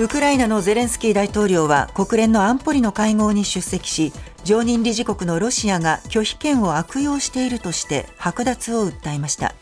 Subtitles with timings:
[0.00, 4.14] ウクライナのゼレンスキー大統領は国連の安保理の会合に出席し
[4.44, 9.54] 常任理事国のロシアが拒否権を悪用しているとして剥奪を訴えました。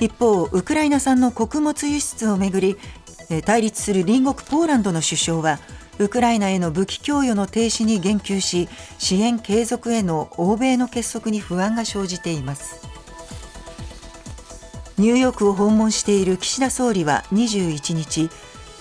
[0.00, 2.76] 一方ウクライナ産の穀物輸出をめぐり
[3.46, 5.58] 対立する隣国ポーランドの首相は
[5.98, 8.68] ウクライナへの武器供与の停止に言及し
[8.98, 12.86] 支援継続への欧米の結束に不安が生じています。
[14.98, 18.28] ニューヨークを訪問している岸田総理は21日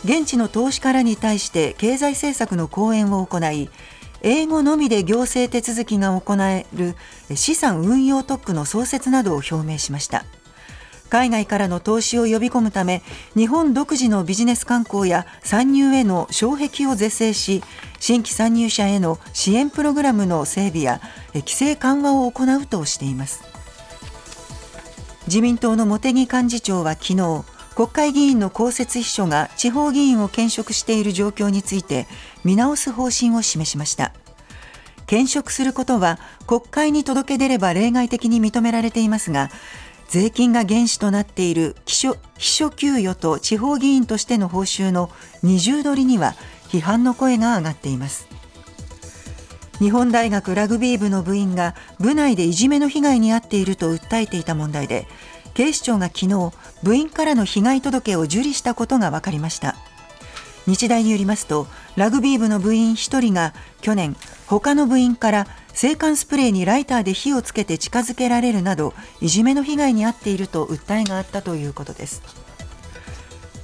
[0.03, 3.70] 現地の投資家らに対して経済政策の講演を行い
[4.21, 6.95] 英語のみで行政手続きが行える
[7.35, 10.26] 資産運用特区の創設などを表明しました。
[11.09, 13.03] 海外からの投資を呼び込むため
[13.35, 17.63] 日本独自のビジネス観光や参入への障壁を是正し
[17.99, 21.01] 新規参入者への支援プログラムの整備や
[21.35, 23.43] 規制緩和を行うとしています。
[25.27, 27.45] 自民党の茂木幹事長は昨日
[27.76, 32.05] 国会議員の公設秘書が地方議員を兼職している状況について
[32.43, 34.13] 見直す方針を示しました。
[35.07, 39.51] 兼職することは国会に届け出れば例外的に認められていますが
[40.07, 45.10] 税金が原資となっている秘書秘書給与と地方議員としての報酬の
[45.41, 46.35] 二重取りには
[46.70, 48.27] 批判の声が上がっています。
[49.79, 55.07] 日本大学ラグビー部の部員が部内でいじめの被害に遭っていると訴えていた問題で
[55.54, 56.51] 警視庁が昨日
[56.82, 59.76] 部員からの被害届を受理したことが分かりました。
[60.65, 64.16] 日大によりますとラグビー部の部員1人が去年
[64.47, 72.22] 他の部員から制汗スプレーにライターで火をつけて近づけられるなどいじめの被害に遭っていると訴えがあったということです。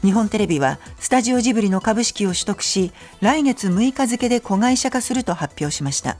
[0.02, 6.18] 日本テレビはスタジオジブリの株式を取得し来月6日付で子会社化すると発表しました。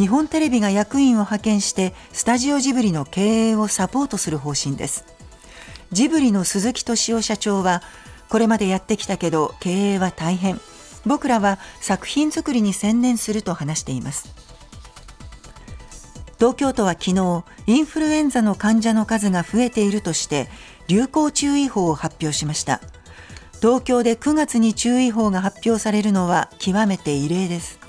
[0.00, 5.04] 日本テレビが役員を派遣してスタジオジブリの経営をサポートする方針です。
[5.92, 7.82] ジブリの鈴木敏夫社長は
[8.30, 10.58] これまでやってきたけど経営は大変。
[11.04, 14.34] 僕らは作品作りに専念すると話しています。
[16.38, 20.48] 東京都は昨日インフルエンザの患者の数が増えているとして
[20.88, 22.80] 流行注意報を発表しました。
[23.60, 27.79] 東京で9月に注意報が発表されるのは極めて異例です。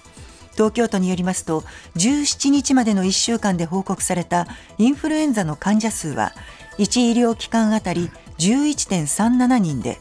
[0.54, 1.62] 東京都によりますと
[1.96, 4.48] 17日までの1週間で報告された
[4.78, 6.34] インフルエンザの患者数は
[6.78, 10.00] 1医療機関あたり11.37人で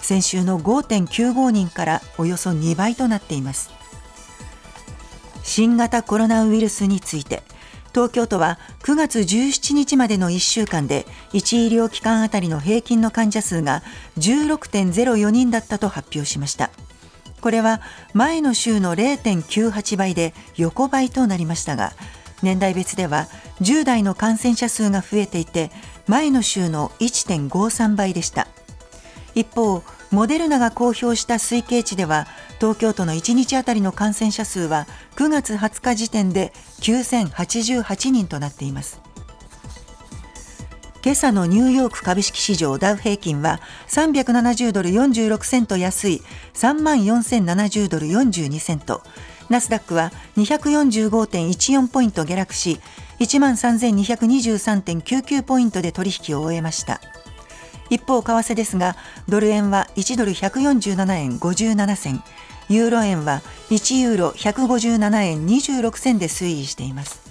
[0.00, 3.70] 先週の5.95人からおよそ2倍となっています。
[5.42, 7.42] 新型コロナウイルスについて
[7.94, 13.82] 東京都は9月17日までの1週間で1医療機関あたりの平均の患者数が
[14.18, 16.70] 16.04人だったと発表しました。
[17.40, 17.80] これは
[18.14, 21.92] 前の週の0.98倍で横ばいとなりましたが
[22.42, 23.26] 年代別では
[23.60, 25.70] 10代の感染者数が増えていて
[26.06, 28.48] 前の週の1.53倍でした。
[29.34, 32.26] 一方モデルナが公表した推計値では
[32.58, 39.00] 東京都の1日あたりの感染者数は9月20日時点で9088人となっています。
[41.00, 46.22] 今朝のニューヨーク株式市場ダウ平均は370ドル46セント安い
[46.54, 49.02] 3万4070ドル42セント。
[49.48, 52.80] ナスダックは245.14ポイント下落し
[53.20, 57.00] 1万3223.99ポイントで取引を終えました。
[57.90, 58.96] 一方為替ですが
[59.28, 62.22] ドル円は1ドル147円57銭
[62.68, 67.27] ユーロ円は1ユーロ157円26銭で推移しています。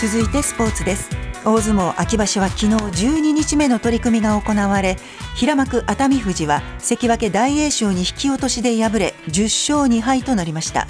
[0.00, 1.10] 続いてスポーツです。
[1.44, 4.96] 大相撲秋場所は昨日12日目の取り組みが行われ
[5.34, 10.86] 平幕熱海富士は関脇大栄翔に引き落としで敗れ10勝2敗となりました。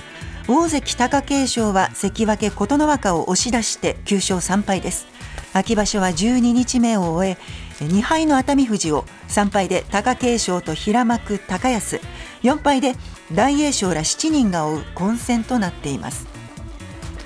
[0.46, 5.06] 大関貴景勝は関脇琴ノ若を押し出して9勝3敗です。
[5.54, 7.38] 秋場所は12日目を終え
[7.82, 12.02] 2敗の熱海富士を3敗で貴景勝と平幕高安
[12.42, 12.92] 4敗で
[13.32, 16.26] 大栄翔ら7人が追う混戦となっています。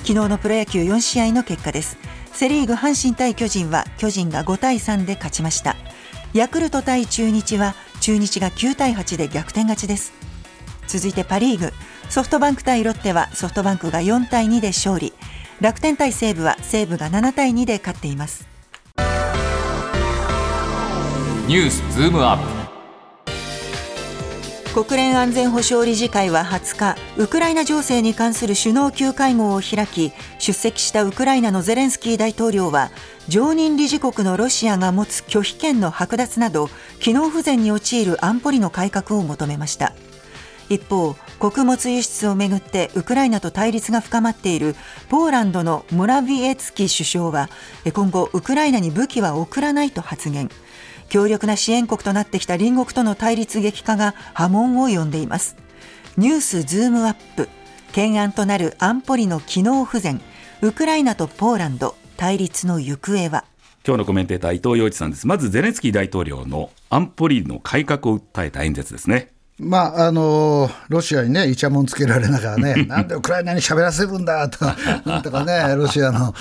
[0.03, 1.97] 昨日のプロ野球4試合の結果です。
[2.33, 5.77] セ・リーグ阪神対巨人は巨人が5対3で勝ちました。
[6.35, 10.13] ヤクルト対中日は中日が9対8で逆転勝ちです。
[10.89, 11.73] 続いてパ・リーグ。
[12.11, 15.13] ソフトバンク対ロッテはソフトバンクが4対2で勝利。
[15.61, 18.49] 楽天対西武は西武が7対2で勝っています。
[21.47, 22.52] ニュースズームアップ。
[24.75, 32.91] 国連安全保障理事会は20日ウクライナ情勢に関する首脳級会合を開き出席したウクライナのゼレンスキー大統領は
[33.29, 36.71] 常任理事国のロシアが持つ拒否権の剥奪など
[37.01, 39.93] 機能不全に陥る安保理の改革を求めました。
[40.71, 44.75] 一方穀物輸出をめぐってウクライナと対立が深まっている
[45.11, 47.51] ポーランドのモラビエツキ首相は
[47.93, 50.49] 今後ウクライナに武器は送らないと発言。
[51.13, 55.57] 強力な支援国となってきた隣国との対立激化が波紋を呼んでいます。
[56.17, 57.51] ニュースズームアップ。
[57.89, 60.23] 懸案となる安保理の機能不全。
[60.63, 63.45] ウクライナとポーランド対立の行方は？
[63.87, 65.27] 今日のコメンテーター伊藤洋一さんです。
[65.27, 69.35] まずゼレンスキー大統領の安保理の改革を訴えた演説ですね。
[69.63, 74.65] まああのロシアにね、イチャモンつけられながらね、 なんでウクライナに喋らせるんだと
[75.09, 76.35] なんとかね、ロシアの、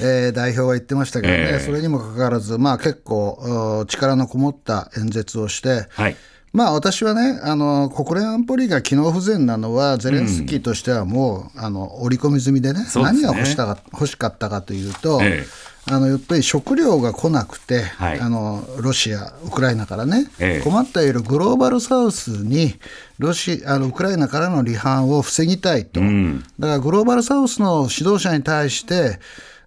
[0.00, 6.16] えー、代表は言ってましたけどね、えー、それにもかかわらず、まあ、結構、力のこもった演説をして、はい。
[6.50, 13.04] まあ私はね、あの国連安保理が機能不全なのは、ゼレンスキーとしてはもう、うん、あの織り込み済みでね、でね。
[13.04, 22.74] 何が欲したか欲しかったかというと、ええあのやっぱり食料が来なくて、はい、あのロシア、ウクライナからね、ええ、困ったいるグローバルサウスに
[23.18, 29.18] ロシあのウクライナからの離反を防ぎたいと、うん、だからグローバルサウスの指導者に対して、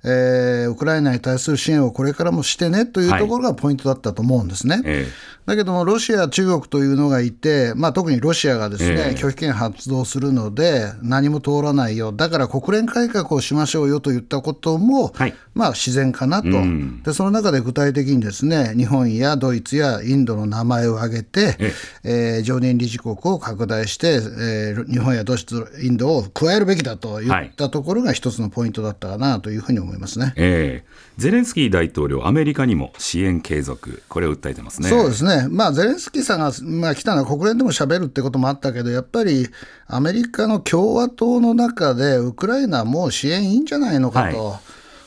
[0.04, 4.76] えー、ウクライナに対する支援をこれからもしてねというところがポイントだったと思うんですね。
[4.76, 5.08] はいえ
[5.52, 21.74] だけども、ロシア、中国というのがいて、まあ、特にロシアがですね、え拒否権発動するので、何も通らないよ、だから国連改革をしましょうよと言ったことも、はい、まあ、自然かなと、うん、で、その中で具体的にですね、日本やドイツやインドの名前を挙げて、え
[22.06, 22.38] え。
[22.40, 30.34] ー、常任理事国を拡大して、えー、日本やドイツ、インドを加えるべきだと言ったところが一つのポイントだったかなというふうに思いますね。
[30.38, 34.90] えーゼレンスキー大統領、アメリカにも支援継続、これを訴えてますね。
[34.90, 39.48] そうですね、まあ、ゼレンスキーさんが、まあ、来たのは国連でもしゃべるってこともあったけど、やっぱり
[39.88, 44.46] アメリカの共和党の中で、ウクライナもう支援いいんじゃないのかと。
[44.46, 44.60] はい。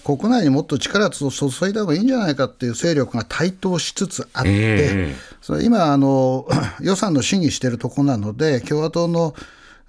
[0.04, 1.24] 国内にもっと力を注
[1.66, 6.46] いだ方がいいんじゃないかっていう勢力が台頭しつつあって、えー、それ今あの、
[6.82, 9.34] 予算の審議しているところなので、共和党の、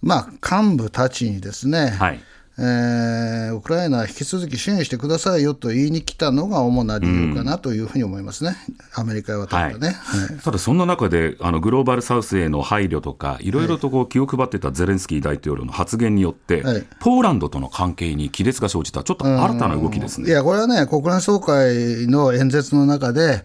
[0.02, 2.24] まあ、幹部たちにですね、はい
[2.58, 8.56] えー、ウクライナ引き続き支援してくださいよと言いに来たのが主な理由かなというふうに思いますね、
[8.96, 20.30] うん、アメリカはただね、はい、ただそんな中であのグローバルサウスへの配慮とかいろいろとこう気を配ってたゼレンスキー大統領の発言によって、はい、ポーランドとの関係に亀裂が生じたちょっと新たな動きですね。
[20.30, 23.44] いやこれはね国連総会の演説の中で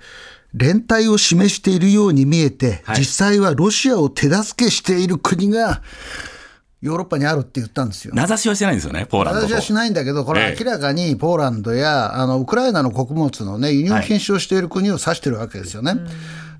[0.55, 5.83] 連帯を示しているように見えて、はい、実際はロシアを手助けしている国が
[6.81, 8.15] ヨーロッパにあるって言ったんですよ。
[8.15, 9.41] 名指しはしてないんですよね、ポーランド。
[9.41, 15.93] 名指しはしないんだけど、これは明らかにポーランドや、あのウクライナの穀物の、ね、輸入禁止をしている国を指してるわけですよね。
[15.93, 16.01] はい、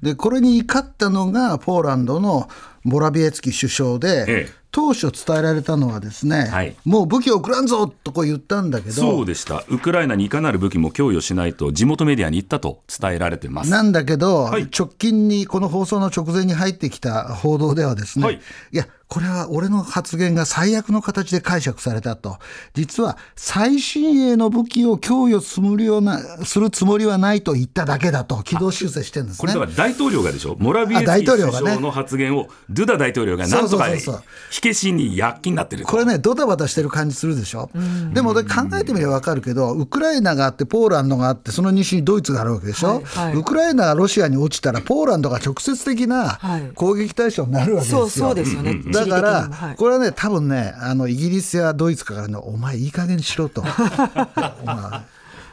[0.03, 2.49] で、これに怒ったのが、ポーランドの
[2.85, 4.61] モラビエツキ首相で、ええ。
[4.73, 9.65] 当初伝えられたのはですね、はい、もう武器を送らんぞとこう言ったんだけどそうでした。
[9.69, 13.71] ウクライナにいかなる武器も供与しないと地元メディアに言ったと伝えられてます。
[13.71, 18.41] なんだけど、はい、直近にこの放送の直前に入ってきた報道ではですね、はい、
[18.73, 22.39] いやこれは俺の発言が最悪の形で解釈されたと。
[22.75, 29.41] 実は最新鋭の武器を供与するようなするつもりはないと言っただけだと、軌道修正してるんですね。
[29.41, 37.69] これだから大統領がでしょ、モラビエツキ首相の発言を、ドゥダ大統領がなんとか火消しに躍起になってるこれね、ドタバタしてる感じするでしょ？
[38.15, 38.45] でも考
[38.81, 43.03] えてみれば分かるけど、ウクライナがあって、ポーランドがあって、その西にドイツがあるわけでしょ？
[43.07, 46.39] はいはい、ウクライナがロシアに落ちたら、ポーランドが直接的な
[46.77, 48.09] 攻撃対象になるわけですよ。
[48.09, 48.81] そうですよね。
[49.07, 53.65] だから、はい、これはね、多分ね、あのイギリスやドイツからの、お前、いい加減にしろと。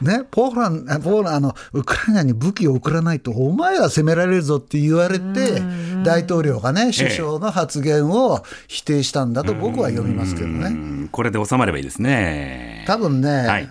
[0.00, 5.60] ね、ポーランポーランあのウクライナに武器を送らないとお前は攻められるぞって言われて
[6.04, 11.08] 大統領がね首相の発言を否定したんだと僕は読みますけどね。
[11.10, 12.84] これで収まればいいですね。
[12.86, 13.68] 多分ね、はい、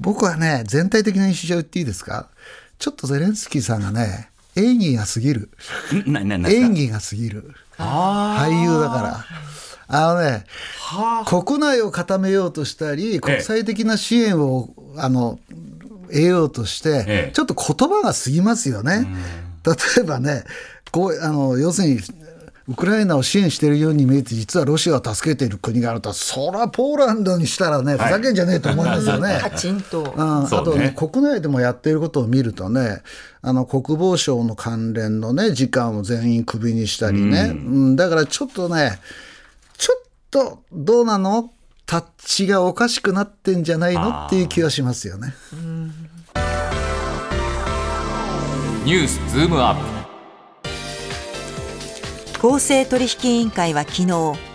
[0.00, 2.28] 僕はね全体的な印象言っていいですか？
[2.80, 5.50] ちょっとゼレンスキーさんがね演技が過ぎる。
[5.94, 9.24] 演技が過ぎる俳優だから。
[9.90, 10.44] あのね、
[10.80, 15.38] はあ、国内を固めようとしたり、国際的な支援を、あの
[16.08, 19.06] 得ようとして、ええ、ちょっと言葉が過ぎますよね。
[19.64, 20.44] 例えばね、
[20.90, 22.00] こうあの要するに
[22.68, 29.38] ウクライナを支援しているように見えて、実はロシアを助けている国があると、そらポーランドにしたらね、ふざけんじゃねえと思いますよね。
[29.42, 33.00] カチンと、うん、あとね、国内でもやっていることを見るとね、
[33.40, 39.00] あの国防省の関連のね、時間を全員クビにしたりね、うん、だからちょっとね、
[39.78, 41.50] ちょっとどうなの？
[41.86, 44.26] タッチがおかしくなってんじゃないの？
[44.26, 45.32] っていう気はしますよね。
[48.84, 49.97] ニュースズームアップ
[52.40, 54.12] 公正取引委員会は昨日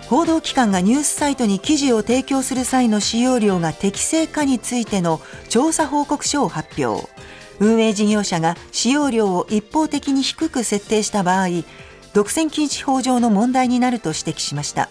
[0.08, 7.10] 報道機関がニュースサイトに記事を提供する際の使用量が適正かについての調査報告書を発表。
[7.60, 11.48] 運営事業者が使用量を一方的に低く設定した場合
[12.14, 14.90] 独占禁止法上の問題になると指摘しました。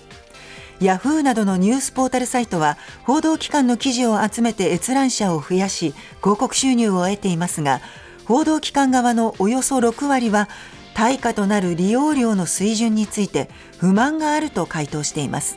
[0.80, 7.80] ヤフーなどのニュースポータルサイトは報道機関の記事を集めて閲覧者を増やし広告収入を得ていますが
[8.24, 10.48] 報道機関側のおよそ6割は
[10.94, 15.56] 対価となる利用料の水準について不満があると回答しています。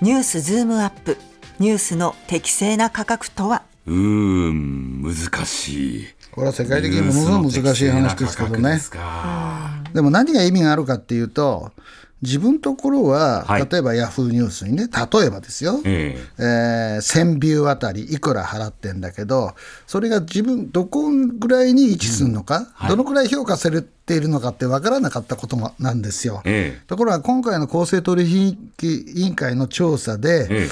[0.00, 1.16] ニュースズームアップ。
[1.58, 3.62] ニュースの適正な価格とは？
[3.86, 6.06] うーん難しい。
[6.30, 8.80] これは世界的にものすごい難しい話ですけどね。
[9.92, 11.72] でも何が意味があるかっていうと
[12.22, 19.54] 自分のところは、はい、例えばヤフーニュースにね、例えばですよ、えー、えー、1000ビューあたりいくら払ってんだけど、
[19.86, 22.64] それが自分、どこぐらいに位置するのか、うん。
[22.74, 26.42] はい、どのくらい評価されているのかって分からなかったことなんですよ。
[26.44, 30.70] えー、ところが今回の公正取引委員会の調査で、えー、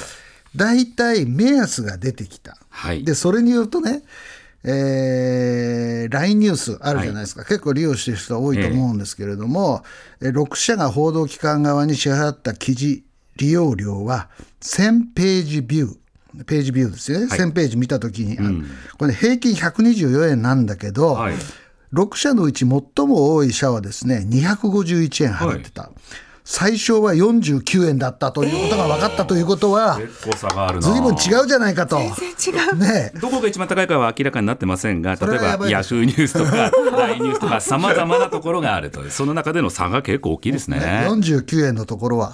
[0.55, 2.57] 大体目安が出てきた。
[2.69, 4.03] はい、でそれによるとね
[4.63, 9.83] えー、LINE ニュースあるじゃないですか、はい、結構利用してる人多いと思うんですけれども、
[10.21, 13.03] えー、6社が報道機関側に支払った記事
[13.37, 14.29] 利用料は
[14.61, 15.95] 1000ページビュー。
[16.45, 18.65] ページビューですよね、はい、1000ページ見たときに、うん、
[18.99, 21.33] これ、ね、平均124円なんだけど、はい、
[21.91, 22.67] 6社のうち最
[23.07, 25.83] も多い社はですね251円払ってた。
[25.83, 25.91] はい
[26.51, 31.97] 最小は49円だったということが分かったということは、結構差があるずいぶん違うじゃないかと。
[31.97, 32.75] 全然違う。
[32.75, 40.79] ね、どこが一番高いかは明らかになってませんが、例えばヤフーニュースとか、LINE ニュースとか、さまざまなところがあると、その中での差が結構大きいですね。
[40.79, 42.33] ね49円のところは、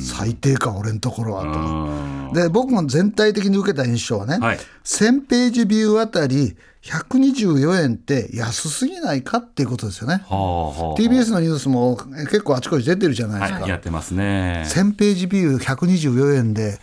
[0.00, 2.38] 最低か、俺のところはと。
[2.38, 10.22] で、僕も全体的に受けた印象はね、はい、1000ページビューあたり、124円って安すぎないかっていうことですよね。
[10.28, 13.60] はあはあ、TBS のニュースも結構あちこち出てるじゃないですか。
[13.60, 14.62] はい、やってますね。
[14.66, 16.78] 1000ページビュー124円で。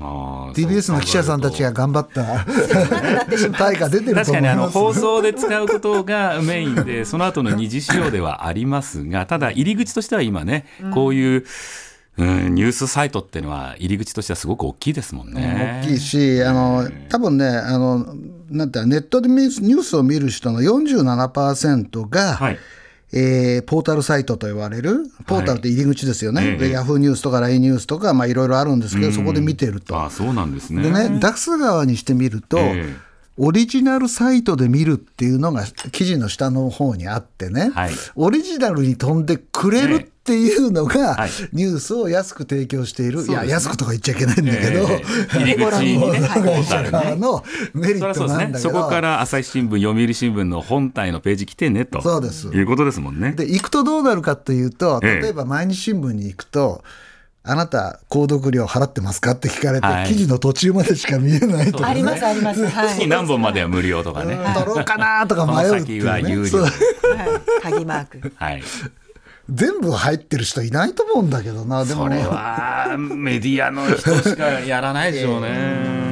[0.00, 2.46] TBS の記者さんたちが頑張った
[3.58, 11.44] 対価出てる確かにあの放送で使うことがメインで、 その後の二次使用ではありますが、ただ、入り口としては今ね、こういう、
[12.16, 15.80] うん、ニュースサイトっていうのは、入り口としてはすごく大きいですもんね。
[15.82, 18.06] 大きいし、あの多分ねあの
[18.50, 22.58] なんてネットでニュースを見る人の47%が、はい。
[23.10, 29.98] えー、ポータルサイトと言われる、ポータルって入り口ですよね、はい、ヤフーニュースとか LINE ニュースとか、いろいろあるんですけど、そこで見てると。
[29.98, 30.82] あそうなんですね。
[30.82, 32.96] でね、出す側にしてみると、えー
[33.40, 44.86] オリジナルサイトで見るっていうのが記事の下の方にあってね、はい、オリジナルに飛んでくれるっていうのが、はい、ニュースを安く提供している、いや、安くとか言っちゃいけないんだけど、
[45.30, 46.20] 入り口にね、
[47.16, 47.42] の
[47.72, 52.02] メリットなんだけどそこから朝日新聞、読売新聞の本体のページ来てねと。
[52.02, 52.48] そうです。
[52.48, 53.32] いうことですもんね。
[53.32, 56.84] で、行くとどうなるかというと、例えば毎日新聞に行くと、
[57.42, 62.66] あなた、購読料払ってますかって聞かれて、はい、記事の途中までしか見えないとか、ね、 あります、あります。
[62.66, 64.38] はい、何本までは無料とかね。
[64.54, 66.60] 取ろうかなとか迷うっていう、ね、は有料。
[66.60, 66.72] はい、
[67.62, 68.32] 鍵マーク。
[68.36, 68.62] はい。
[69.50, 72.04] 全部入ってる人いないと思うんだけどな、でも。
[72.04, 76.08] それはメディアの人しかやらないでしょうね。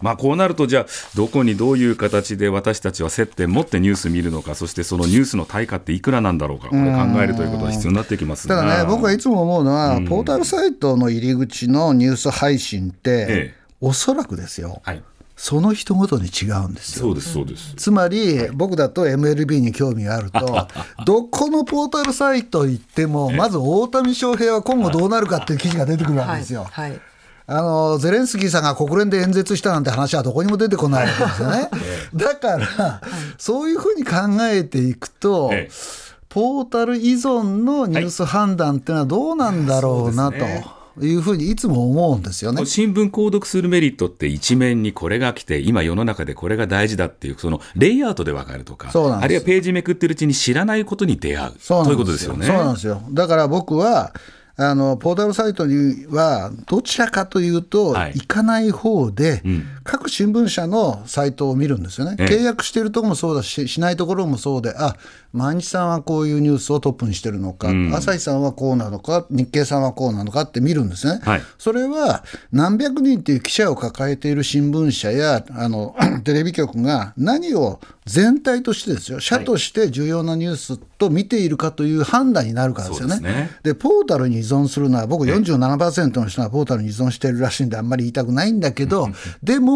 [0.00, 14.80] まあ、こうなると、じゃあ、どこにどういう形で私たちは接点持ってニュース見るのか、そしてそのニュースの対価っていくらなんだろうか、これ考えるということが必要になってきますただね、僕はいつも思うのは、ポータルサイトの入り口のニュース配信って、ええ、おそらくですよ。
[14.84, 15.02] はい
[15.42, 17.06] その人ごとに違うんですよ。
[17.06, 17.74] そうです、そうです。
[17.74, 20.68] つまり、はい、僕だと MLB に興味があると、
[21.06, 26.66] どこのポータルサイト行っても、まず大谷翔平は今後どうなるかっていう記事が出てくるわけですよ。
[26.70, 27.00] はい、はい
[27.46, 31.68] あのゼレンスキーさんが国連で演説したなんて話はどこにも出てこないわけですよね。
[32.14, 33.00] だから、
[33.38, 35.50] そういうふうに考えていくと、
[36.28, 40.36] ポータル依存のニュース判断っていうのはどうなんだろうなと。
[40.36, 40.40] い
[41.14, 42.64] うふうにいつも思うんですよね。
[42.66, 51.52] 新聞購読するメリットって一面にこれが来て今世の中でこれが大事だっていうそのレイアウトで分かるとかあるいはページめくってるうちに知らないことに出会う。
[51.58, 52.46] そういうことですよね。
[52.46, 53.02] そうなんですよ。
[53.10, 54.12] だから僕は
[54.62, 64.96] あのポータルサイトにはどちらかというと、行かない方で、うん、各新聞社のサイトを見るんですよね、契約しているところもそうだし、しないところもそうで、あ
[65.32, 75.94] 毎日さんはこういうニュースをトップにしてるのか、うん、朝日さんはこうなのか、日経さんはこうなのかって見るんですね、はい、それは何百人っていう記者を抱えている新聞社やあの
[76.24, 83.20] テレビ局が何を全体としてですよ、社として重要なニュースと見ているかという判断になるからですよね。
[83.20, 83.50] ね。
[83.62, 89.08] でポータルに依存するのは、僕、47%の人がポータルに依存しているらしいんで、あんまり言いたくないんだけど、
[89.42, 89.69] でも、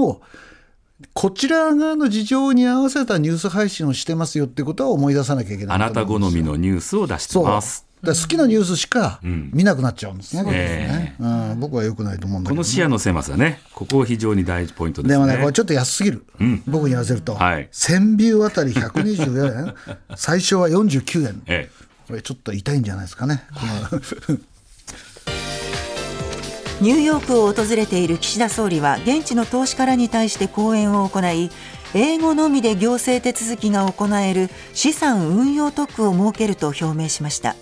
[1.12, 5.76] こちら側の事情に合わせたニュース配信をしてますよってことは思い出さなきゃいけない。
[5.76, 7.86] あなた好みのニュースを出してます。
[8.12, 19.74] 好きなニュースしか見なくなっちゃうんですね、うんえー、うん、僕はよくないと思うんだけど、ね、この視野の狭さね、ここ非常に大事ポイントです、ね、でもね、これちょっと安すぎる、うん、僕に言わせると、はい、1000ビューあたり124円、
[20.16, 23.44] 最初は49円、ええ、これちょっと痛いんじゃないですかね。
[23.54, 24.38] この
[26.84, 31.48] ニューヨークを訪れている岸田総理は現地の投資家らに対して講演を行い
[31.94, 37.56] 英語のみで行政手続きが行える資産運用特区を設けると表明しました。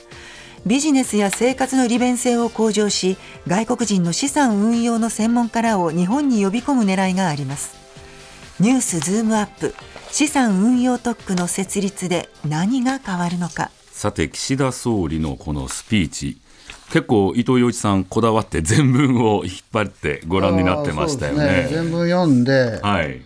[0.66, 7.76] ビジネスや生活の利便性を向上し外国人の資産運用の専門家らを日本に呼び込む狙いがあります。
[8.58, 9.72] ニュースズームアップ。
[10.10, 13.70] 資産運用特区の設立で何が変わるのか。
[13.92, 16.41] さて岸田総理のこのスピーチ
[16.92, 21.66] 結構伊藤洋一さんこだわって全文を引っ張ってご覧になってましたよね。
[21.70, 23.22] 全文読んで、はい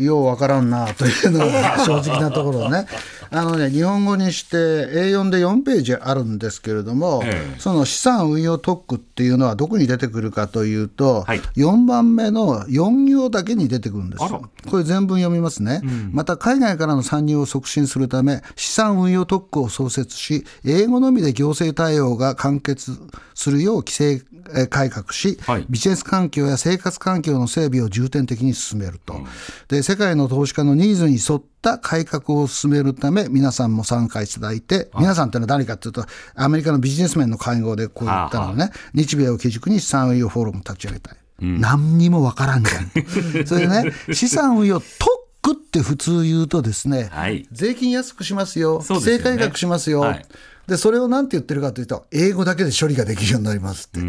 [0.00, 2.86] ようわからんなというのが 正直なところね。
[3.32, 14.50] あのね、日本語にして A4 で4ページあるんですけれども、ええ、その資産運用特区っていうのはどこに出てくるかというと、はい、4番目の4行だけに出てくるんですよ。
[14.68, 22.98] これ全文読みますね、うん、また海外からの参入を促進するため、資産運用特区を創設し、英語のみで行政対応が完結
[23.34, 24.22] するよう規制
[24.68, 29.14] 改革し、はい、ビジネス環境や生活環境の整備を重点的に進めると。
[29.14, 29.26] うん、
[29.68, 36.04] で世界の投資家のニーズに沿った改革を進めるため、皆さんも参加いただいて、皆さんってのは誰かというと、
[36.34, 41.16] アメリカのビジネス面の会合でこう言ったのね、日米を基軸に資産運用フォーラムを立ち上げたい。
[41.42, 43.46] うん、何にもわからんじゃん。
[43.46, 50.26] それでね、 資産運用特区って普通言うとですね、はい、税金安くしますよ、規制改革しますよ、はい
[50.70, 54.00] で、それをなんて言ってるかというと、英語だけで処理ができるようになりますって。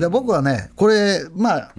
[0.00, 1.72] で僕はね、これ、まあ、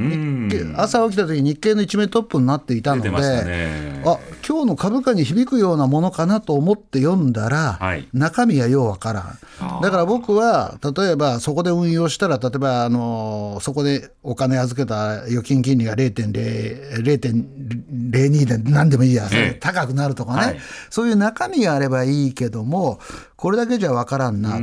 [0.78, 4.18] 朝起きた時日経の一面トップになっていたので、ね、あ
[4.48, 9.38] 今日の株価に響くようなものかなと思って読んだら、はい、中身はようわからん。
[9.82, 20.58] だから僕は、例えばそこで運用したら、例えば、あのそこでお金預けた預金金利が0.02で何でもいいや、高くなるとかね、はい、
[20.90, 23.00] そういう中身があればいいけども、
[23.36, 24.60] これだけじゃ分からんな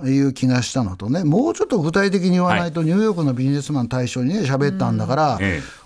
[0.00, 5.38] という気がしたのとね、もうちょっと具体的に言わないと、ニューヨークのビジネスマン対象にね、喋ったんだから、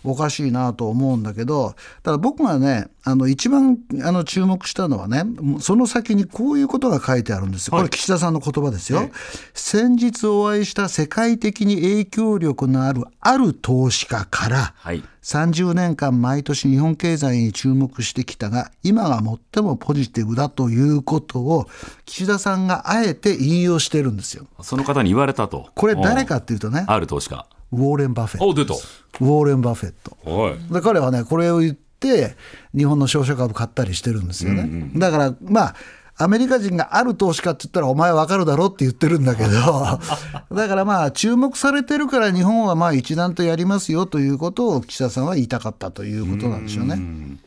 [0.05, 5.25] おかしいなと思うんだけど、ただ僕がね、あの一番あの注目したのはね、
[5.61, 9.11] その先にこういうことが書いてあるんですよ、これ、岸田さんの言葉ですよ、
[9.55, 19.21] 先日お会いした世界的に影響力のあるある投資家から、はい、30年間毎年日本経済に注目してきたが、今が
[19.53, 21.67] 最もポジティブだということを、
[22.07, 24.47] 岸田さんがあえて引用してるんですよ。
[24.63, 25.69] その方に言われたと。
[25.75, 27.47] これ、誰かっていうとね、ある投資家。
[27.73, 28.77] ウォーレン・バフェット。
[29.21, 30.75] ウォーレン・バフェット。
[30.75, 32.37] で彼はね、これを言って、
[32.77, 34.63] 日本の商社株買ったりしてるんですよね。
[34.63, 35.75] うんうん、だから、まあ、
[36.23, 39.49] アメリカ人がある投資家って言ったらお前わかるだろって言ってるんだけど
[40.55, 47.01] だからまあ注目されてるから日本はまあ一段とやりますよということを岸田さんは言いたかったということなんでしょうね。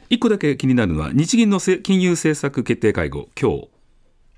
[0.09, 3.67] 一個だけ気になるのは日銀の金融政策決定会合今日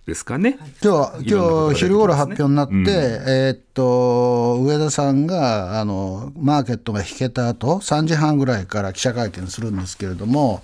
[0.06, 0.60] ですかね。
[0.84, 10.62] 今日、今日昼頃発表になって、うん、えー、っと、上田さんが、あの、マーケットが引けた後、3時半ぐらいから記者会見するんですけれども、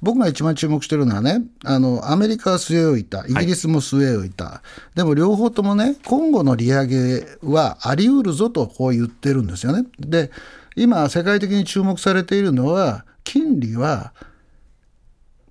[0.00, 4.44] 僕が一番注目してるのはね、あの、アメリカは据え置いた、イギリスも据え置いた。
[4.44, 4.62] は
[4.94, 9.88] い、でも両方ともね、今後の利上げはあり得るぞとこう言ってるんですよね。
[9.98, 10.30] で、
[10.76, 14.12] 今世界的に注目されているのは、金利は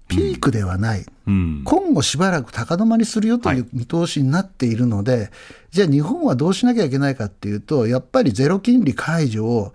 [0.07, 1.05] ピークではない。
[1.27, 5.29] うん、今後しばらく高止まりするよという見通しになっているので、はい、
[5.71, 9.73] じゃあ日本はどうしなきゃいけないかっていうと、やっぱりゼロ金利解除を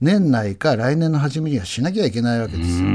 [0.00, 2.88] 年内か来年の初めにはしなきゃいけないわけですよ。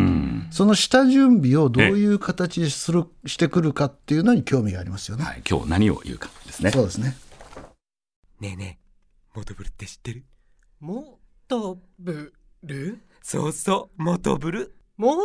[0.51, 5.23] その下準備をどういう形でするしてくるかっていうのに興味がありますよね。
[5.23, 6.71] はい、今日何を言うかですね。
[6.71, 7.15] そうですね。
[8.39, 10.23] ねえねえ、モトブルって知ってる？
[10.79, 12.99] モトブル？
[13.21, 14.75] そうそう、モトブル。
[14.97, 15.15] モ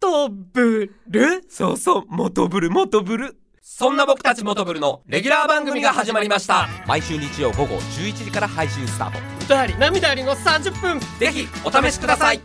[0.00, 1.44] トブル？
[1.48, 3.36] そうそう、モトブル、モトブル。
[3.60, 6.68] そんな僕たちモトブルのレギュラー番組が始まりました。
[6.86, 9.18] 毎週日曜午後11時から配信スタート。
[9.44, 11.00] 歌あり涙ありの30分。
[11.18, 12.40] ぜひお試しください